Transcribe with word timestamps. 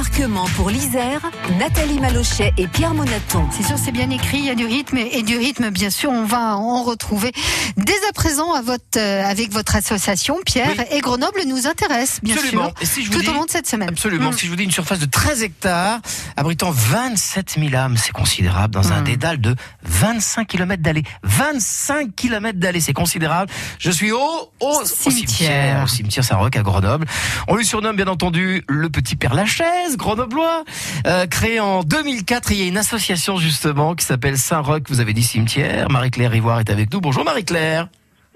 Embarquement 0.00 0.44
pour 0.56 0.68
l'Isère, 0.68 1.22
Nathalie 1.58 1.98
Malochet 1.98 2.52
et 2.58 2.66
Pierre 2.68 2.92
Monaton. 2.92 3.48
C'est 3.50 3.62
sûr, 3.62 3.78
c'est 3.82 3.92
bien 3.92 4.10
écrit, 4.10 4.36
il 4.40 4.44
y 4.44 4.50
a 4.50 4.54
du 4.54 4.66
rythme 4.66 4.98
et 4.98 5.22
du 5.22 5.38
rythme, 5.38 5.70
bien 5.70 5.88
sûr, 5.88 6.10
on 6.10 6.26
va 6.26 6.54
en 6.58 6.82
retrouver 6.82 7.32
dès 7.78 7.94
à 8.06 8.12
présent 8.12 8.52
à 8.52 8.60
votre, 8.60 8.82
euh, 8.98 9.24
avec 9.24 9.50
votre 9.52 9.74
association, 9.74 10.36
Pierre, 10.44 10.74
et 10.92 11.00
Grenoble 11.00 11.40
nous 11.46 11.66
intéresse, 11.66 12.20
bien 12.22 12.34
Absolument. 12.36 12.64
sûr, 12.64 12.74
Et 12.82 12.84
si 12.84 13.04
je 13.04 13.08
vous 13.10 13.14
tout 13.14 13.22
dis- 13.22 13.28
au 13.28 13.32
long 13.32 13.46
de 13.46 13.50
cette 13.50 13.66
semaine. 13.66 13.88
Absolument. 13.88 14.32
Mm. 14.32 14.34
Si 14.34 14.44
je 14.44 14.50
vous 14.50 14.56
dis 14.56 14.64
une 14.64 14.70
surface 14.70 14.98
de 14.98 15.06
13 15.06 15.42
hectares, 15.42 16.00
abritant 16.36 16.70
27 16.70 17.56
000 17.58 17.74
âmes, 17.74 17.96
c'est 17.96 18.12
considérable 18.12 18.74
dans 18.74 18.92
un 18.92 19.00
Mm. 19.00 19.04
dédale 19.04 19.40
de 19.40 19.56
25 19.82 20.46
km 20.46 20.82
d'allée. 20.82 21.04
25 21.22 22.14
km 22.14 22.58
d'allée, 22.58 22.80
c'est 22.80 22.92
considérable. 22.92 23.50
Je 23.78 23.90
suis 23.90 24.12
au, 24.12 24.18
au, 24.20 24.50
au 24.60 24.84
Cimetière. 24.84 25.10
cimetière, 25.14 25.82
au 25.84 25.86
cimetière 25.86 26.22
Saint-Roch 26.24 26.54
à 26.54 26.60
Grenoble. 26.62 27.06
On 27.48 27.56
lui 27.56 27.64
surnomme 27.64 27.96
bien 27.96 28.08
entendu 28.08 28.62
le 28.68 28.90
petit 28.90 29.16
Père 29.16 29.32
Lachaise, 29.32 29.85
grenoblois, 29.94 30.64
euh, 31.06 31.26
créé 31.26 31.60
en 31.60 31.84
2004. 31.84 32.50
Il 32.50 32.58
y 32.58 32.62
a 32.62 32.66
une 32.66 32.78
association 32.78 33.36
justement 33.36 33.94
qui 33.94 34.04
s'appelle 34.04 34.36
Saint-Roch. 34.36 34.82
Vous 34.88 35.00
avez 35.00 35.12
dit 35.12 35.22
cimetière. 35.22 35.88
Marie-Claire 35.90 36.32
Rivoire 36.32 36.60
est 36.60 36.70
avec 36.70 36.92
nous. 36.92 37.00
Bonjour 37.00 37.24
Marie-Claire. 37.24 37.88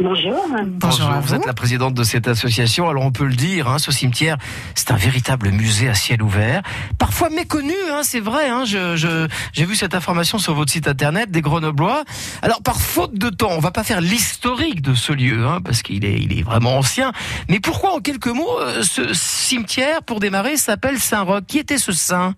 Bonjour. 0.03 0.47
Bonjour 0.81 1.11
vous. 1.21 1.35
êtes 1.35 1.45
la 1.47 1.53
présidente 1.53 1.93
de 1.95 2.05
cette 2.05 2.27
association. 2.27 2.89
Alors 2.89 3.05
on 3.05 3.13
peut 3.13 3.27
le 3.27 3.35
dire, 3.35 3.69
hein, 3.69 3.79
ce 3.79 3.93
cimetière, 3.93 4.39
c'est 4.75 4.91
un 4.93 4.97
véritable 4.97 5.51
musée 5.51 5.89
à 5.91 5.95
ciel 5.95 6.23
ouvert. 6.23 6.63
Parfois 6.99 7.29
méconnu, 7.29 7.75
hein, 7.93 8.01
c'est 8.03 8.21
vrai. 8.21 8.49
Hein, 8.49 8.65
je, 8.65 8.97
je- 8.97 9.29
j'ai 9.53 9.65
vu 9.67 9.77
cette 9.77 9.95
information 9.95 10.39
sur 10.39 10.55
votre 10.55 10.73
site 10.73 10.89
internet 10.89 11.31
des 11.31 11.43
Grenoblois. 11.43 12.05
Alors 12.41 12.63
par 12.63 12.81
faute 12.81 13.15
de 13.15 13.29
temps, 13.29 13.51
on 13.53 13.61
va 13.61 13.73
pas 13.73 13.85
faire 13.85 14.01
l'historique 14.01 14.81
de 14.81 14.95
ce 14.95 15.13
lieu, 15.13 15.47
hein, 15.47 15.61
parce 15.63 15.83
qu'il 15.83 16.05
est, 16.07 16.19
il 16.19 16.39
est 16.39 16.43
vraiment 16.43 16.79
ancien. 16.79 17.12
Mais 17.51 17.61
pourquoi, 17.61 17.95
en 17.95 17.98
quelques 18.01 18.29
mots, 18.29 18.59
euh, 18.59 18.83
ce 18.83 19.12
cimetière, 19.12 20.03
pour 20.03 20.19
démarrer, 20.21 20.57
s'appelle 20.57 20.98
Saint-Roch? 20.98 21.45
Qui 21.47 21.59
était 21.59 21.79
ce 21.79 21.93
saint? 21.93 22.35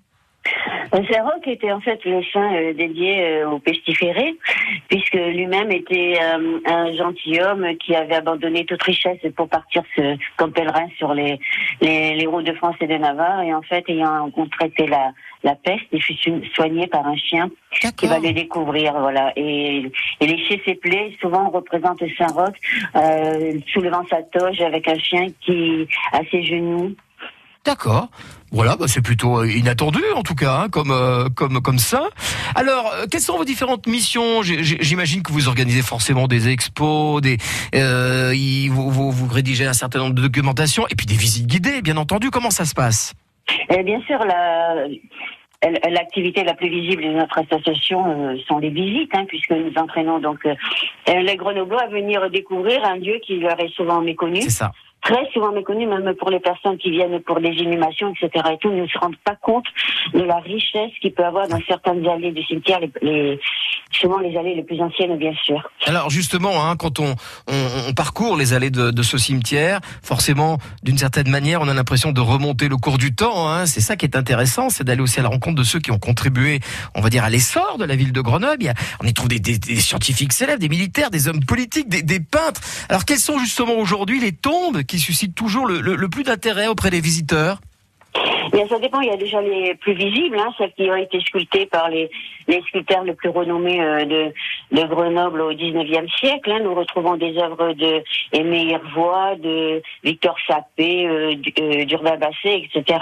Saint-Roch 0.93 1.47
était 1.47 1.73
en 1.73 1.81
fait 1.81 2.05
le 2.05 2.23
saint 2.33 2.55
euh, 2.55 2.75
dédié 2.75 3.25
euh, 3.25 3.49
aux 3.51 3.59
pestiférés, 3.59 4.35
puisque 4.89 5.15
lui-même 5.15 5.71
était 5.73 6.19
euh, 6.23 6.59
un 6.67 6.93
gentilhomme 6.95 7.67
qui 7.79 7.95
avait 7.95 8.17
abandonné 8.17 8.65
toute 8.67 8.83
richesse 8.83 9.19
pour 9.37 9.49
partir 9.49 9.83
se- 9.97 10.17
comme 10.37 10.53
pèlerin 10.53 10.87
sur 10.99 11.15
les, 11.15 11.39
les, 11.81 12.15
les 12.15 12.27
routes 12.27 12.45
de 12.47 12.53
France 12.53 12.77
et 12.81 12.87
de 12.87 12.97
Navarre. 12.97 13.43
Et 13.43 13.55
en 13.55 13.63
fait, 13.63 13.85
ayant 13.89 14.31
contracté 14.31 14.87
la, 14.87 15.13
la 15.43 15.55
peste, 15.55 15.87
il 15.93 16.03
fut 16.03 16.15
so- 16.15 16.43
soigné 16.55 16.87
par 16.87 17.07
un 17.07 17.17
chien 17.17 17.51
qui 17.97 18.07
va 18.07 18.19
le 18.19 18.33
découvrir, 18.35 18.93
voilà. 18.99 19.33
Et, 19.37 19.91
et 20.21 20.27
lécher 20.27 20.61
ses 20.67 20.75
plaies, 20.75 21.17
souvent 21.23 21.47
on 21.47 21.51
représente 21.51 22.03
Saint-Roch 22.19 22.55
euh, 22.97 23.59
soulevant 23.73 24.05
sa 24.11 24.23
toge 24.23 24.61
avec 24.61 24.87
un 24.89 24.99
chien 24.99 25.27
qui 25.41 25.87
a 26.13 26.21
ses 26.31 26.43
genoux. 26.45 26.95
D'accord. 27.65 28.09
Voilà, 28.51 28.77
bah, 28.77 28.87
c'est 28.89 29.03
plutôt 29.03 29.39
euh, 29.41 29.49
inattendu 29.51 30.01
en 30.17 30.23
tout 30.23 30.35
cas, 30.35 30.63
hein, 30.65 30.69
comme 30.69 30.91
euh, 30.91 31.29
comme 31.35 31.63
comme 31.63 31.79
ça. 31.79 32.09
Alors, 32.57 32.93
euh, 32.93 33.07
quelles 33.11 33.21
sont 33.21 33.37
vos 33.37 33.45
différentes 33.45 33.87
missions? 33.87 34.43
J'imagine 34.43 35.23
que 35.23 35.33
vous 35.33 35.49
organisez 35.49 35.81
forcément 35.81 36.27
des 36.27 36.49
expos, 36.49 37.23
des 37.23 37.39
euh, 37.75 38.35
vous, 38.69 38.91
vous, 38.91 39.11
vous 39.13 39.33
rédigez 39.33 39.67
un 39.67 39.73
certain 39.73 40.01
nombre 40.01 40.15
de 40.15 40.23
documentations 40.23 40.87
et 40.89 40.97
puis 40.97 41.07
des 41.07 41.15
visites 41.15 41.47
guidées, 41.47 41.83
bien 41.83 41.97
entendu. 41.97 42.31
Comment 42.31 42.51
ça 42.51 42.65
se 42.65 42.75
passe? 42.75 43.15
Et 43.71 43.83
bien 43.85 44.01
sûr, 44.03 44.19
la- 44.19 44.87
l'activité 45.89 46.43
la 46.43 46.55
plus 46.55 46.69
visible 46.69 47.05
de 47.05 47.11
notre 47.11 47.39
association 47.39 48.37
sont 48.49 48.59
les 48.59 48.71
visites, 48.71 49.15
hein, 49.15 49.25
puisque 49.29 49.51
nous 49.53 49.73
entraînons 49.77 50.19
donc 50.19 50.41
les 51.07 51.37
Grenoblois 51.37 51.83
à 51.85 51.87
venir 51.89 52.29
découvrir 52.31 52.85
un 52.85 52.97
lieu 52.97 53.21
qui 53.25 53.39
leur 53.39 53.59
est 53.61 53.73
souvent 53.75 54.01
méconnu, 54.01 54.43
C'est 54.43 54.51
ça. 54.51 54.73
Très 55.03 55.29
souvent 55.33 55.53
méconnu, 55.53 55.87
même 55.87 56.15
pour 56.15 56.31
les 56.31 56.41
personnes 56.41 56.79
qui 56.79 56.91
viennent 56.91 57.21
pour 57.21 57.41
des 57.41 57.49
inhumations, 57.51 58.13
etc. 58.15 58.45
Et 58.55 58.59
tout, 58.59 58.71
ne 58.71 58.87
se 58.87 58.97
rendent 58.99 59.17
pas 59.25 59.37
compte 59.37 59.67
de 60.15 60.21
la 60.23 60.37
richesse 60.39 60.91
qu'il 61.01 61.13
peut 61.13 61.25
avoir 61.25 61.49
dans 61.49 61.61
certaines 61.67 62.07
allées 62.09 62.33
du 62.33 62.43
cimetière, 62.45 62.79
les, 62.81 62.91
les- 63.03 63.41
souvent 63.91 64.19
les 64.19 64.37
allées 64.39 64.55
les 64.55 64.63
plus 64.63 64.81
anciennes, 64.81 65.19
bien 65.19 65.33
sûr. 65.45 65.69
Alors 65.87 66.09
justement, 66.09 66.65
hein, 66.65 66.77
quand 66.77 66.99
on, 67.01 67.15
on, 67.49 67.67
on 67.89 67.93
parcourt 67.93 68.37
les 68.37 68.55
allées 68.55 68.71
de, 68.71 68.91
de 68.91 69.03
ce 69.03 69.19
cimetière, 69.19 69.81
forcément, 70.03 70.59
d'une 70.83 70.97
certaine 70.99 71.29
manière, 71.29 71.61
on 71.61 71.69
a 71.69 71.75
l'impression 71.75 72.13
de 72.13 72.21
remonter 72.21 72.69
le 72.69 72.77
cours 72.77 72.97
du 72.99 73.15
temps. 73.15 73.49
Hein. 73.51 73.67
C'est 73.67 73.81
ça 73.81 73.97
qui 73.97 74.07
est 74.07 74.17
intéressant, 74.17 74.71
c'est 74.71 74.85
d'aller 74.85 75.03
aussi 75.03 75.21
à 75.21 75.23
la 75.23 75.29
rencontre 75.29 75.57
de 75.57 75.63
ceux 75.65 75.79
qui 75.81 75.91
ont 75.91 75.99
contribué, 75.99 76.61
on 76.95 77.01
va 77.01 77.11
dire, 77.11 77.25
à 77.25 77.31
l'essor 77.31 77.77
de 77.79 77.85
la 77.85 77.97
ville 77.97 78.13
de 78.13 78.21
Grenoble. 78.21 78.73
On 79.03 79.07
y 79.07 79.13
trouve 79.13 79.29
des, 79.29 79.41
des- 79.41 79.59
des 79.59 79.77
scientifiques 79.77 80.33
célèbres, 80.33 80.61
des 80.61 80.69
militaires, 80.69 81.11
des 81.11 81.29
hommes 81.29 81.45
politiques, 81.45 81.89
des, 81.89 82.03
des 82.03 82.21
peintres. 82.21 82.61
Alors 82.89 83.05
quelles 83.05 83.19
sont 83.19 83.39
justement 83.39 83.75
aujourd'hui 83.75 84.21
les 84.21 84.33
tombes 84.33 84.83
qui 84.93 84.99
suscitent 84.99 85.35
toujours 85.35 85.67
le, 85.67 86.09
plus 86.09 86.23
d'intérêt 86.23 86.69
auprès 86.69 86.91
des 86.91 87.01
visiteurs 87.01 87.59
Bien, 88.53 88.69
ça 88.69 88.79
dépend. 88.79 89.01
Il 89.01 89.09
y 89.09 89.11
a 89.11 89.17
déjà 89.17 89.41
les 89.41 89.75
plus 89.77 89.95
visibles, 89.95 90.39
hein, 90.39 90.51
celles 90.59 90.73
qui 90.75 90.83
ont 90.91 90.97
été 90.97 91.19
sculptées 91.21 91.65
par 91.65 91.89
les, 91.89 92.11
sculpteurs 92.69 93.03
les 93.05 93.15
plus 93.15 93.31
renommés 93.31 93.81
euh, 93.81 94.05
de, 94.05 94.85
Grenoble 94.85 95.41
au 95.41 95.55
19e 95.55 96.15
siècle. 96.19 96.53
Hein. 96.53 96.61
Nous 96.63 96.75
retrouvons 96.75 97.17
des 97.17 97.39
œuvres 97.39 97.73
de 97.73 98.03
Aimé 98.33 98.73
Hervois, 98.73 99.37
de 99.37 99.81
Victor 100.05 100.37
Sapé, 100.47 101.07
euh, 101.07 101.35
euh, 101.59 101.85
d'Urbain 101.87 102.19
Basset, 102.19 102.69
etc. 102.69 102.99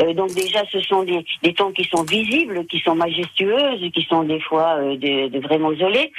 Euh, 0.00 0.14
donc 0.14 0.32
déjà, 0.34 0.62
ce 0.70 0.80
sont 0.82 1.02
des, 1.02 1.24
des 1.42 1.54
tombes 1.54 1.72
qui 1.72 1.88
sont 1.92 2.04
visibles, 2.04 2.64
qui 2.66 2.78
sont 2.78 2.94
majestueuses, 2.94 3.90
qui 3.92 4.06
sont 4.08 4.22
des 4.22 4.38
fois 4.38 4.78
de, 4.78 5.26
de 5.26 5.38
vrais 5.40 5.58
mausolées. 5.58 6.12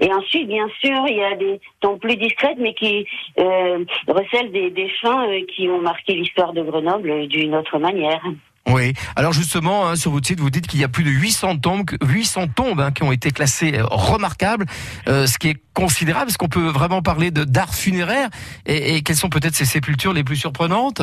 Et 0.00 0.12
ensuite, 0.12 0.48
bien 0.48 0.66
sûr, 0.82 0.96
il 1.08 1.16
y 1.16 1.22
a 1.22 1.36
des 1.36 1.60
tombes 1.80 1.98
plus 2.00 2.16
discrètes, 2.16 2.56
mais 2.58 2.74
qui 2.74 3.06
euh, 3.38 3.84
recèlent 4.08 4.50
des 4.52 4.70
défunts 4.70 5.28
euh, 5.28 5.40
qui 5.54 5.68
ont 5.68 5.80
marqué 5.82 6.14
l'histoire 6.14 6.52
de 6.52 6.62
Grenoble 6.62 7.10
euh, 7.10 7.26
d'une 7.26 7.54
autre 7.54 7.78
manière. 7.78 8.20
Oui. 8.68 8.92
Alors 9.16 9.32
justement, 9.32 9.88
hein, 9.88 9.96
sur 9.96 10.10
votre 10.12 10.26
site, 10.26 10.38
vous 10.38 10.50
dites 10.50 10.66
qu'il 10.66 10.80
y 10.80 10.84
a 10.84 10.88
plus 10.88 11.02
de 11.02 11.10
800 11.10 11.56
tombes, 11.58 11.84
que- 11.86 11.96
800 12.04 12.48
tombes 12.48 12.80
hein, 12.80 12.92
qui 12.92 13.02
ont 13.02 13.10
été 13.12 13.30
classées 13.30 13.78
euh, 13.78 13.84
remarquables, 13.90 14.66
euh, 15.08 15.26
ce 15.26 15.38
qui 15.38 15.48
est 15.48 15.56
considérable. 15.74 16.28
Est-ce 16.30 16.38
qu'on 16.38 16.48
peut 16.48 16.68
vraiment 16.68 17.02
parler 17.02 17.30
de 17.30 17.44
d'art 17.44 17.74
funéraire? 17.74 18.28
Et, 18.66 18.96
et 18.96 19.02
quelles 19.02 19.16
sont 19.16 19.30
peut-être 19.30 19.54
ces 19.54 19.64
sépultures 19.64 20.12
les 20.12 20.24
plus 20.24 20.36
surprenantes? 20.36 21.00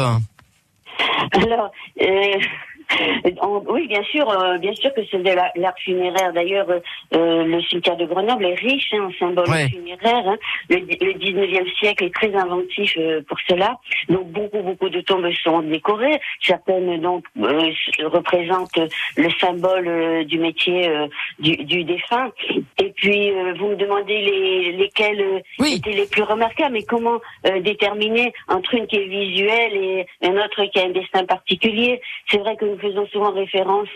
Alors, 1.33 1.71
euh, 2.01 2.39
on- 3.41 3.63
oui, 3.67 3.87
bien 3.87 4.03
sûr, 4.03 4.29
euh, 4.29 4.57
bien 4.57 4.73
sûr 4.73 4.93
que 4.93 5.01
c'est 5.09 5.17
de 5.21 5.29
la- 5.31 5.51
l'art 5.55 5.77
funéraire. 5.79 6.33
D'ailleurs, 6.33 6.67
euh, 6.69 7.43
le 7.43 7.61
cimetière 7.61 7.97
de 7.97 8.05
Grenoble 8.05 8.45
est 8.45 8.55
riche 8.55 8.93
hein, 8.93 9.09
en 9.09 9.11
symboles 9.19 9.49
Ouais. 9.49 9.69
funéraires. 9.69 10.27
hein. 10.27 10.37
Le, 10.69 10.77
le 10.77 11.13
19e 11.13 11.67
siècle 11.79 12.05
est 12.05 12.13
très 12.13 12.33
inventif 12.35 12.93
euh, 12.97 13.21
pour 13.27 13.37
cela. 13.47 13.77
Donc, 14.09 14.27
beaucoup, 14.31 14.61
beaucoup 14.61 14.89
de 14.89 15.01
tombes 15.01 15.29
sont 15.43 15.61
décorées. 15.61 16.19
Certaines 16.41 16.99
donc 17.01 17.25
représentent 18.03 18.79
le 19.15 19.29
symbole 19.39 20.25
du 20.25 20.39
métier 20.39 20.89
du, 21.39 21.57
du 21.57 21.83
défunt. 21.83 22.31
Et 22.81 22.89
puis, 22.95 23.31
vous 23.59 23.67
me 23.69 23.75
demandez 23.75 24.21
les, 24.21 24.71
lesquelles 24.73 25.41
Oui. 25.59 25.75
étaient 25.77 25.95
les 25.97 26.07
plus 26.07 26.23
remarquables. 26.23 26.73
Mais 26.73 26.83
comment 26.83 27.19
déterminer 27.61 28.33
entre 28.47 28.73
une 28.75 28.87
qui 28.87 28.97
est 28.97 29.07
visuelle 29.07 29.75
et 29.75 30.05
un 30.23 30.35
autre 30.37 30.63
qui 30.71 30.79
a 30.79 30.85
un 30.85 30.89
destin 30.89 31.25
particulier 31.25 32.01
C'est 32.29 32.37
vrai 32.37 32.55
que 32.55 32.65
nous 32.77 32.89
faisons 32.89 33.07
souvent 33.07 33.31
référence 33.31 33.87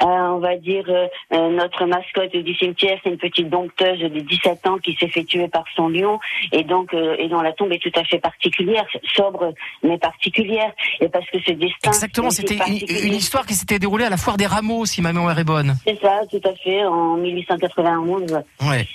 à, 0.00 0.06
on 0.06 0.38
va 0.38 0.56
dire, 0.56 0.84
euh, 0.88 1.06
euh, 1.32 1.50
notre 1.50 1.86
mascotte 1.86 2.34
du 2.36 2.54
cimetière, 2.54 2.98
c'est 3.02 3.10
une 3.10 3.18
petite 3.18 3.48
dompteuse 3.48 4.00
de 4.00 4.20
17 4.20 4.66
ans 4.66 4.78
qui 4.78 4.94
s'est 4.98 5.08
fait 5.08 5.24
tuer 5.24 5.48
par 5.48 5.64
son 5.76 5.88
lion 5.88 6.18
et 6.52 6.64
donc 6.64 6.94
euh, 6.94 7.16
et 7.18 7.28
dont 7.28 7.40
la 7.40 7.52
tombe 7.52 7.72
est 7.72 7.82
tout 7.82 7.92
à 7.98 8.04
fait 8.04 8.18
particulière, 8.18 8.84
sobre 9.14 9.52
mais 9.82 9.98
particulière. 9.98 10.72
Et 11.00 11.08
parce 11.08 11.28
que 11.30 11.38
ce 11.40 11.52
destin 11.52 11.90
Exactement, 11.90 12.30
c'était 12.30 12.58
une, 13.04 13.14
histoire 13.14 13.46
qui 13.46 13.54
s'était 13.54 13.78
déroulée 13.78 14.04
à 14.04 14.10
la 14.10 14.16
foire 14.16 14.36
des 14.36 14.46
rameaux, 14.46 14.86
si 14.86 15.02
ma 15.02 15.12
mémoire 15.12 15.38
est 15.38 15.44
bonne. 15.44 15.76
C'est 15.86 16.00
ça, 16.00 16.20
tout 16.30 16.40
à 16.44 16.54
fait, 16.54 16.84
en 16.84 17.16
1891. 17.16 18.42
Ouais. 18.62 18.86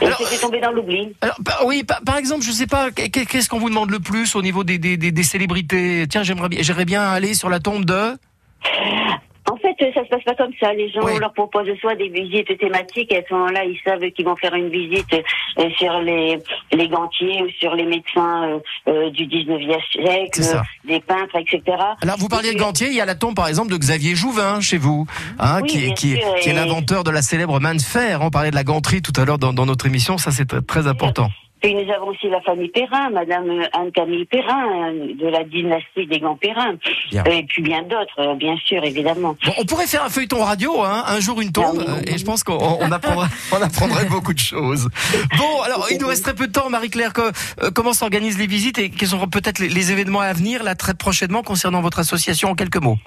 Et 0.00 0.06
c'était 0.18 0.40
tombé 0.40 0.60
dans 0.60 0.72
l'oubli. 0.72 1.14
Alors, 1.20 1.36
oui, 1.66 1.84
par, 1.84 2.00
par 2.02 2.16
exemple, 2.16 2.42
je 2.42 2.50
sais 2.50 2.66
pas, 2.66 2.90
qu'est- 2.90 3.10
qu'est-ce 3.10 3.48
qu'on 3.48 3.58
vous 3.58 3.68
demande 3.68 3.90
le 3.90 4.00
plus 4.00 4.34
au 4.36 4.42
niveau 4.42 4.64
des, 4.64 4.78
des, 4.78 4.96
des, 4.96 5.12
des 5.12 5.22
célébrités? 5.22 6.06
Tiens, 6.08 6.22
j'aimerais 6.22 6.48
bien, 6.48 6.62
j'aimerais 6.62 6.84
bien 6.84 7.02
aller 7.02 7.34
sur 7.34 7.48
la 7.48 7.60
tombe 7.60 7.84
de. 7.84 8.16
Fait, 9.82 9.92
ça 9.94 10.04
se 10.04 10.08
passe 10.08 10.22
pas 10.22 10.34
comme 10.34 10.52
ça. 10.60 10.72
Les 10.74 10.88
gens 10.90 11.00
Oui. 11.02 11.12
on 11.16 11.18
leur 11.18 11.32
propose 11.32 11.66
soit 11.80 11.96
des 11.96 12.08
visites 12.08 12.56
thématiques. 12.58 13.12
Et 13.12 13.18
à 13.18 13.22
ce 13.28 13.34
moment-là, 13.34 13.64
ils 13.64 13.78
savent 13.84 14.08
qu'ils 14.12 14.24
vont 14.24 14.36
faire 14.36 14.54
une 14.54 14.68
visite 14.68 15.12
euh, 15.58 15.68
sur 15.76 15.98
les, 16.00 16.38
les 16.72 16.88
gantiers 16.88 17.42
ou 17.42 17.48
sur 17.58 17.74
les 17.74 17.84
médecins 17.86 18.48
euh, 18.48 18.58
euh, 18.88 19.10
du 19.10 19.26
19e 19.26 19.80
siècle, 19.90 20.40
des 20.84 21.00
peintres, 21.00 21.36
etc. 21.36 21.76
Alors, 22.00 22.16
vous 22.18 22.28
parliez 22.28 22.52
de 22.54 22.58
Gantier, 22.58 22.88
il 22.88 22.94
y 22.94 23.00
a 23.00 23.04
la 23.06 23.16
tombe, 23.16 23.34
par 23.34 23.48
exemple, 23.48 23.72
de 23.72 23.76
Xavier 23.76 24.14
Jouvin 24.14 24.60
chez 24.60 24.78
vous, 24.78 25.06
hein, 25.40 25.60
Oui, 25.62 25.68
qui, 25.68 25.94
qui, 25.94 26.16
sûr, 26.16 26.34
qui 26.40 26.50
est 26.50 26.52
l'inventeur 26.52 27.02
de 27.02 27.10
la 27.10 27.22
célèbre 27.22 27.58
main 27.58 27.74
de 27.74 27.82
fer. 27.82 28.20
On 28.22 28.30
parlait 28.30 28.50
de 28.50 28.54
la 28.56 28.64
ganterie 28.64 29.02
tout 29.02 29.12
à 29.20 29.24
l'heure 29.24 29.38
dans, 29.38 29.52
dans 29.52 29.66
notre 29.66 29.86
émission, 29.86 30.16
ça 30.18 30.30
c'est 30.30 30.46
très, 30.46 30.62
très 30.62 30.86
important. 30.86 31.28
Puis 31.62 31.74
nous 31.74 31.92
avons 31.92 32.08
aussi 32.08 32.28
la 32.28 32.40
famille 32.40 32.68
Perrin, 32.68 33.10
Madame 33.10 33.48
Anne-Camille 33.72 34.24
Perrin, 34.26 34.90
euh, 34.90 35.14
de 35.14 35.26
la 35.28 35.44
dynastie 35.44 36.06
des 36.08 36.18
grands 36.18 36.36
Perrin. 36.36 36.74
Bien. 37.10 37.24
Et 37.24 37.44
puis 37.44 37.62
bien 37.62 37.82
d'autres, 37.82 38.18
euh, 38.18 38.34
bien 38.34 38.56
sûr, 38.66 38.82
évidemment. 38.84 39.36
Bon, 39.46 39.52
on 39.58 39.64
pourrait 39.64 39.86
faire 39.86 40.02
un 40.04 40.08
feuilleton 40.10 40.42
radio, 40.42 40.82
hein, 40.82 41.04
un 41.06 41.20
jour 41.20 41.40
une 41.40 41.52
tombe, 41.52 41.78
euh, 41.86 42.00
et 42.06 42.18
je 42.18 42.24
pense 42.24 42.42
qu'on 42.44 42.54
on 42.80 42.90
apprendrait, 42.92 43.28
on 43.52 43.62
apprendrait 43.62 44.06
beaucoup 44.06 44.34
de 44.34 44.38
choses. 44.38 44.88
Bon, 45.38 45.62
alors 45.62 45.86
il 45.90 45.98
nous 46.00 46.08
reste 46.08 46.24
très 46.24 46.34
peu 46.34 46.46
de 46.48 46.52
temps, 46.52 46.68
Marie-Claire. 46.68 47.12
que- 47.12 47.20
euh, 47.62 47.70
comment 47.74 47.92
s'organisent 47.92 48.38
les 48.38 48.46
visites 48.46 48.78
et 48.78 48.90
quels 48.90 49.08
sont 49.08 49.26
peut-être 49.28 49.58
les, 49.58 49.68
les 49.68 49.92
événements 49.92 50.20
à 50.20 50.32
venir 50.32 50.62
là 50.64 50.74
très 50.74 50.94
prochainement 50.94 51.42
concernant 51.42 51.80
votre 51.80 51.98
association 52.00 52.50
en 52.50 52.54
quelques 52.54 52.76
mots? 52.82 52.98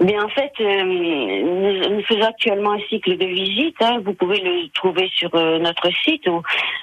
Mais 0.00 0.18
en 0.18 0.28
fait, 0.28 0.52
euh, 0.60 1.90
nous, 1.90 2.02
faisons 2.02 2.22
actuellement 2.22 2.72
un 2.72 2.80
cycle 2.88 3.16
de 3.16 3.26
visite. 3.26 3.76
hein. 3.80 4.00
Vous 4.04 4.14
pouvez 4.14 4.40
le 4.40 4.68
trouver 4.70 5.10
sur 5.14 5.30
euh, 5.34 5.58
notre 5.58 5.90
site 6.04 6.26
ou 6.28 6.42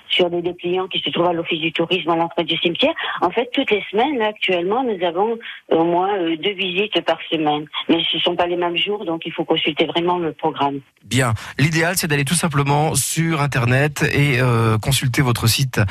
sur 0.09 0.29
les 0.29 0.41
dépliants 0.41 0.87
qui 0.87 0.99
se 0.99 1.09
trouvent 1.09 1.27
à 1.27 1.33
l'Office 1.33 1.59
du 1.59 1.71
tourisme 1.71 2.09
à 2.11 2.15
l'entrée 2.15 2.43
du 2.43 2.55
cimetière. 2.57 2.93
En 3.21 3.31
fait, 3.31 3.49
toutes 3.53 3.71
les 3.71 3.83
semaines, 3.91 4.21
actuellement, 4.21 4.83
nous 4.83 5.03
avons 5.05 5.37
au 5.69 5.83
moins 5.83 6.15
euh, 6.17 6.37
deux 6.37 6.53
visites 6.53 7.01
par 7.01 7.17
semaine. 7.31 7.65
Mais 7.89 8.03
ce 8.11 8.17
ne 8.17 8.21
sont 8.21 8.35
pas 8.35 8.47
les 8.47 8.57
mêmes 8.57 8.77
jours, 8.77 9.05
donc 9.05 9.23
il 9.25 9.33
faut 9.33 9.43
consulter 9.43 9.85
vraiment 9.85 10.19
le 10.19 10.31
programme. 10.31 10.79
Bien. 11.03 11.33
L'idéal, 11.57 11.95
c'est 11.97 12.07
d'aller 12.07 12.25
tout 12.25 12.35
simplement 12.35 12.95
sur 12.95 13.41
Internet 13.41 14.03
et 14.13 14.37
consulter 14.81 15.21
votre 15.21 15.47
site 15.47 15.81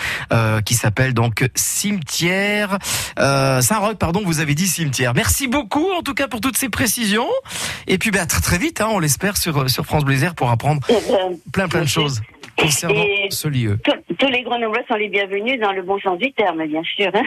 qui 0.64 0.74
s'appelle 0.74 1.12
donc 1.12 1.48
Cimetière 1.54 2.78
Saint-Roch. 3.18 3.98
Pardon, 3.98 4.22
vous 4.24 4.40
avez 4.40 4.54
dit 4.54 4.66
cimetière. 4.66 5.12
Merci 5.14 5.48
beaucoup, 5.48 5.90
en 5.92 6.02
tout 6.02 6.14
cas, 6.14 6.28
pour 6.28 6.40
toutes 6.40 6.56
ces 6.56 6.68
précisions. 6.70 6.91
Et 7.86 7.98
puis, 7.98 8.10
bah, 8.10 8.26
très, 8.26 8.40
très 8.40 8.58
vite, 8.58 8.80
hein, 8.80 8.88
on 8.90 8.98
l'espère 8.98 9.36
sur 9.36 9.68
sur 9.70 9.84
France 9.84 10.04
Bleu 10.04 10.14
Isère 10.14 10.34
pour 10.34 10.50
apprendre 10.50 10.80
Eh 10.88 10.92
ben, 10.92 11.36
plein 11.52 11.68
plein 11.68 11.82
de 11.82 11.88
choses 11.88 12.20
concernant 12.58 13.02
Et- 13.02 13.28
ce 13.30 13.48
lieu. 13.48 13.78
tous- 14.18 14.26
les 14.28 14.42
Grenoblois 14.42 14.82
sont 14.88 14.94
les 14.94 15.08
bienvenus 15.08 15.58
dans 15.60 15.72
le 15.72 15.82
bon 15.82 15.98
sens 16.00 16.18
du 16.18 16.32
terme, 16.32 16.64
bien 16.66 16.82
sûr, 16.96 17.10
hein. 17.14 17.22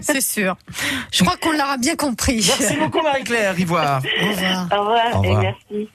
C'est 0.00 0.20
sûr. 0.20 0.56
Je 1.12 1.22
crois 1.22 1.36
qu'on 1.36 1.52
l'aura 1.52 1.76
bien 1.76 1.96
compris. 1.96 2.44
Merci 2.58 2.76
beaucoup, 2.76 3.00
Marie-Claire 3.02 3.58
Ivoire. 3.58 4.02
Au 4.22 4.26
revoir. 4.28 4.68
Au 4.72 4.80
revoir, 4.80 5.14
Au 5.14 5.20
revoir. 5.20 5.42
et 5.42 5.46
merci. 5.70 5.88